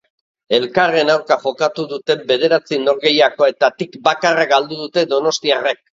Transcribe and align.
Elkarren 0.57 1.11
aurka 1.15 1.37
jokatu 1.43 1.85
duten 1.91 2.25
bederatzi 2.31 2.81
norgehiagoketatik 2.87 4.01
bakarra 4.11 4.49
galdu 4.55 4.81
dute 4.85 5.05
donostiarrek. 5.17 5.89